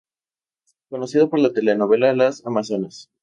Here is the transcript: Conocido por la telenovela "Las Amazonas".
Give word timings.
Conocido 0.89 1.29
por 1.29 1.37
la 1.37 1.53
telenovela 1.53 2.11
"Las 2.13 2.43
Amazonas". 2.47 3.11